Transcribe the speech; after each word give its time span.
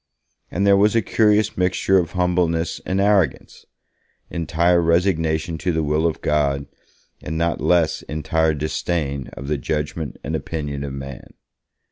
And 0.49 0.65
there 0.65 0.75
was 0.75 0.95
a 0.95 1.03
curious 1.03 1.55
mixture 1.55 1.99
of 1.99 2.13
humbleness 2.13 2.81
and 2.87 2.99
arrogance; 2.99 3.67
entire 4.31 4.81
resignation 4.81 5.59
to 5.59 5.71
the 5.71 5.83
will 5.83 6.07
of 6.07 6.21
God 6.21 6.65
and 7.21 7.37
not 7.37 7.61
less 7.61 8.01
entire 8.09 8.55
disdain 8.55 9.27
of 9.33 9.47
the 9.47 9.59
judgement 9.59 10.17
and 10.23 10.35
opinion 10.35 10.83
of 10.83 10.93
man. 10.93 11.35